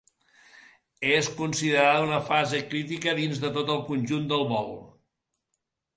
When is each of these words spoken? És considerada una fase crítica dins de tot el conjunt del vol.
És 1.17 1.27
considerada 1.41 2.01
una 2.07 2.21
fase 2.31 2.61
crítica 2.71 3.15
dins 3.21 3.45
de 3.47 3.55
tot 3.59 3.73
el 3.75 3.85
conjunt 3.91 4.29
del 4.33 4.47
vol. 4.55 4.75